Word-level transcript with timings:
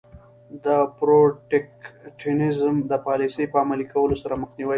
د 0.65 0.67
protectionism 0.99 2.75
د 2.91 2.93
پالیسۍ 3.05 3.45
په 3.51 3.57
عملي 3.63 3.85
کولو 3.93 4.15
سره 4.23 4.39
مخنیوی 4.41 4.59
کوي. 4.65 4.69